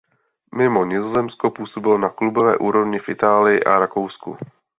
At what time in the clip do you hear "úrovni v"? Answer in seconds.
2.57-3.09